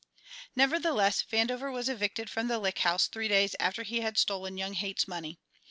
Nevertheless, 0.55 1.21
Vandover 1.31 1.71
was 1.71 1.87
evicted 1.87 2.27
from 2.27 2.47
the 2.47 2.57
Lick 2.57 2.79
House 2.79 3.05
three 3.07 3.27
days 3.27 3.55
after 3.59 3.83
he 3.83 3.99
had 4.01 4.17
stolen 4.17 4.57
young 4.57 4.73
Haight's 4.73 5.07
money. 5.07 5.37